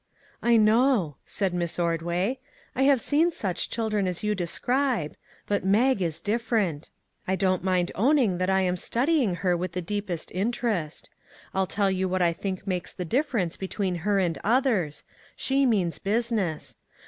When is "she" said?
15.35-15.67